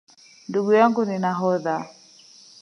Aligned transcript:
Ndugu 0.49 0.71
yangu 0.79 1.01
ni 1.05 1.17
nahodha 1.23 1.75